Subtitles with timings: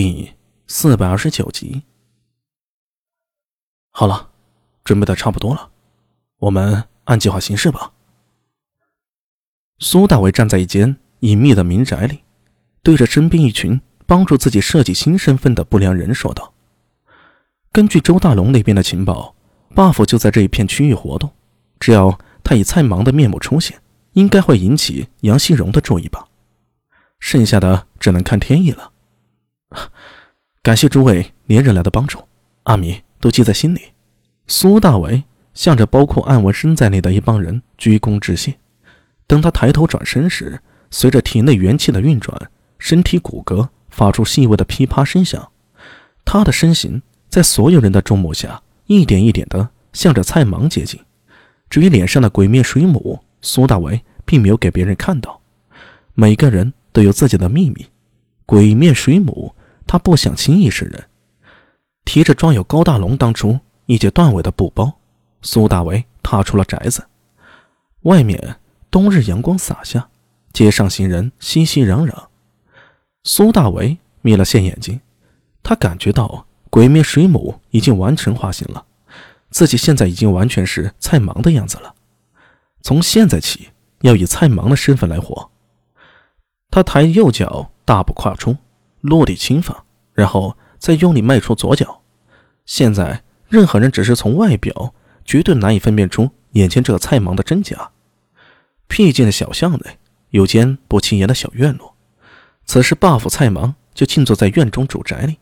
[0.00, 0.32] 第
[0.68, 1.82] 四百二十九集。
[3.90, 4.30] 好了，
[4.84, 5.70] 准备的差不多了，
[6.38, 7.90] 我们按计划行事吧。
[9.80, 12.20] 苏大伟站在一间隐秘的民宅里，
[12.84, 16.54] 对着身边一群帮助自己设计新身份的不良人说道
[17.72, 19.34] ：“根据周大龙那边的情报
[19.74, 21.28] ，buff 就在这一片区域活动，
[21.80, 26.28] 只要他以蔡芒的面目出现，应该会引起杨希荣的注意吧。
[27.18, 28.92] 剩下的只能看天意了。”
[30.62, 32.26] 感谢诸位连日来的帮助，
[32.64, 33.80] 阿米都记在心里。
[34.46, 38.54] 苏大为向着包括安文生在内的一帮人鞠躬致谢。
[39.26, 45.50] 等他抬头转身时，随着体内元气的运转，身体骨骼发出细微的噼啪声响。
[46.24, 50.98] 他的身形在所有人的注目下，一点一点地向着蔡芒接近。
[51.68, 55.40] 至于脸上的鬼面水母，苏大为并没有给别人看到。
[56.14, 57.86] 每个人都有自己的秘密，
[58.46, 59.54] 鬼面水母。
[59.88, 61.08] 他不想轻易示人，
[62.04, 65.00] 提着装有高大龙当初一截断尾的布包，
[65.40, 67.06] 苏大为踏出了宅子。
[68.02, 70.10] 外面冬日阳光洒下，
[70.52, 72.26] 街上行人熙熙攘攘。
[73.24, 75.00] 苏大为眯了线眼睛，
[75.62, 78.84] 他感觉到鬼面水母已经完成化形了，
[79.50, 81.94] 自己现在已经完全是蔡芒的样子了。
[82.82, 83.70] 从现在起，
[84.02, 85.50] 要以蔡芒的身份来活。
[86.70, 88.58] 他抬右脚，大步跨出。
[89.00, 89.84] 落地轻放，
[90.18, 92.02] 然后再用力迈出左脚。
[92.66, 94.92] 现在任何人只是从外表，
[95.24, 97.90] 绝对难以分辨出眼前这个菜芒的真假。
[98.88, 99.98] 僻静的小巷内
[100.30, 101.94] 有间不起眼的小院落，
[102.66, 105.38] 此时 buff 菜芒就静坐在院中主宅里。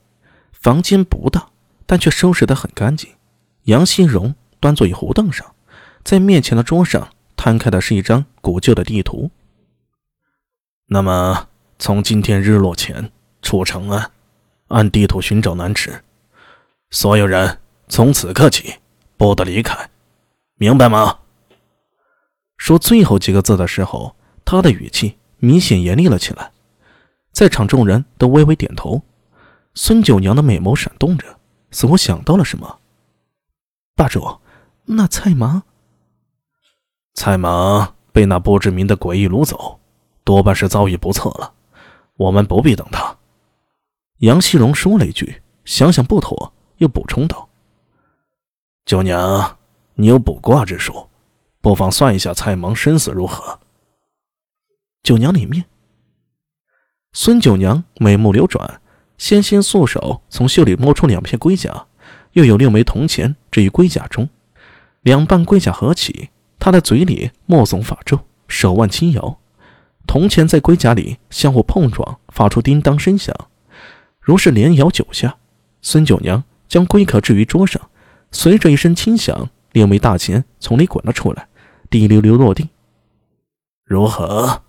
[0.52, 1.48] 房间不大，
[1.86, 3.08] 但却收拾得很干净。
[3.62, 5.54] 杨希荣端坐于胡凳上，
[6.04, 9.30] 在面前的桌上摊开的是一张古旧的地图。
[10.88, 13.10] 那么，从今天日落前。
[13.42, 14.10] 出城安，
[14.68, 16.02] 按地图寻找南池。
[16.90, 18.74] 所有人从此刻起
[19.16, 19.90] 不得离开，
[20.56, 21.18] 明白吗？
[22.56, 26.52] 说最后几个字的时候，他的语气明显严厉了起来。
[27.32, 29.02] 在场众人都微微点头。
[29.74, 31.38] 孙九娘的美眸闪动着，
[31.70, 32.78] 似乎想到了什么。
[33.94, 34.38] 霸主，
[34.84, 35.62] 那蔡芒？
[37.12, 39.80] 蔡芒被那不知名的诡异掳走，
[40.24, 41.52] 多半是遭遇不测了。
[42.16, 43.15] 我们不必等他。
[44.18, 47.50] 杨希荣说了一句，想想不妥，又补充道
[48.86, 49.58] ：“九娘，
[49.94, 51.08] 你有卜卦之术，
[51.60, 53.60] 不妨算一下蔡芒生死如何？”
[55.04, 55.66] 九娘里面，
[57.12, 58.80] 孙九娘美目流转，
[59.18, 61.86] 纤纤素手从袖里摸出两片龟甲，
[62.32, 64.28] 又有六枚铜钱置于龟甲中，
[65.02, 69.38] 两半龟甲合起，她的嘴里默诵法咒，手腕轻摇，
[70.06, 73.36] 铜钱在龟甲里相互碰撞，发出叮当声响。
[74.26, 75.36] 如是连摇九下，
[75.82, 77.90] 孙九娘将龟壳置于桌上，
[78.32, 81.46] 随着一声轻响，六枚大钱从里滚了出来，
[81.88, 82.70] 滴溜溜落地。
[83.84, 84.64] 如何？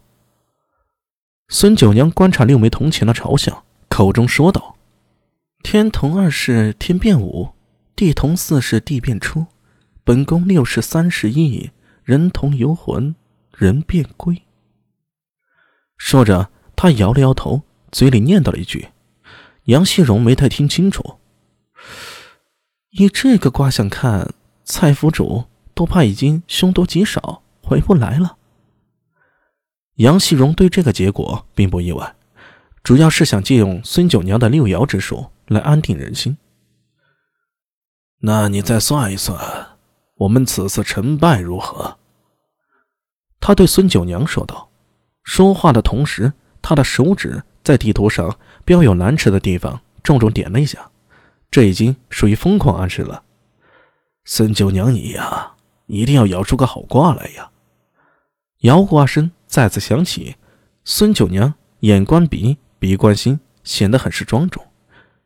[1.49, 4.75] 孙九娘观察六枚铜钱的朝向，口中说道
[5.63, 7.49] ：“天同二世天变五，
[7.95, 9.47] 地同四世地变初，
[10.03, 11.71] 本宫六世三十一，
[12.03, 13.15] 人同游魂，
[13.57, 14.43] 人变龟。”
[15.97, 18.89] 说着，他摇了摇头，嘴里念叨了一句。
[19.67, 21.19] 杨希荣没太听清楚。
[22.91, 24.33] 以这个卦象看，
[24.63, 28.37] 蔡府主多怕已经凶多吉少，回不来了。
[29.95, 32.15] 杨希荣对这个结果并不意外，
[32.81, 36.37] 主要是想借用孙九娘的六爻之术来安定人心。
[38.21, 39.37] 那你再算一算，
[40.15, 41.97] 我们此次成败如何？
[43.41, 44.69] 他对孙九娘说道。
[45.23, 47.43] 说话的同时，他的手指。
[47.67, 50.89] 在地图上标有南池的地方，重重点了一下，
[51.51, 53.23] 这已经属于疯狂暗示了。
[54.23, 55.51] 孙九娘，你呀，
[55.87, 57.51] 一定要摇出个好卦来呀！
[58.59, 60.37] 摇卦声再次响起，
[60.85, 64.65] 孙九娘眼观鼻，鼻观心，显得很是庄重。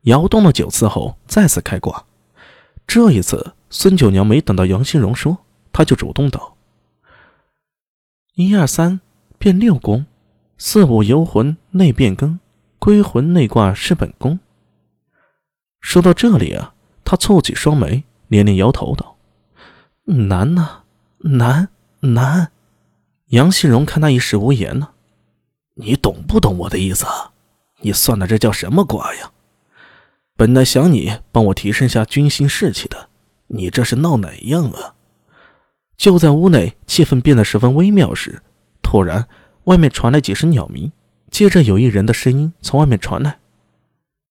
[0.05, 2.05] 摇动了九次后，再次开卦。
[2.87, 5.37] 这一次，孙九娘没等到杨新荣说，
[5.71, 6.57] 她就主动道
[8.33, 8.99] ：“一二三，
[9.37, 10.07] 变六宫。”
[10.63, 12.39] 四五游魂内变更，
[12.77, 14.39] 归魂内卦是本宫。
[15.79, 19.17] 说到这里啊，他蹙起双眉，连连摇头道
[20.05, 20.83] ：“难呐，
[21.17, 21.69] 难
[22.01, 22.51] 难。”
[23.29, 24.89] 杨信荣看他一时无言呢，
[25.77, 27.07] 你懂不懂我的意思？
[27.79, 29.31] 你算的这叫什么卦呀？
[30.37, 33.09] 本来想你帮我提升下军心士气的，
[33.47, 34.93] 你这是闹哪样啊？
[35.97, 38.43] 就在屋内气氛变得十分微妙时，
[38.83, 39.27] 突然。
[39.65, 40.91] 外面传来几声鸟鸣，
[41.29, 43.37] 接着有一人的声音从外面传来：“